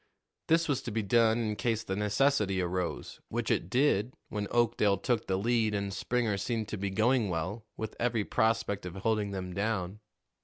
[0.47, 4.97] This was to be done in case the necessity arose, which it did when Oakdale
[4.97, 9.29] took the lead and Springer seemed to be going well, with every prospect of holding
[9.29, 9.99] them down.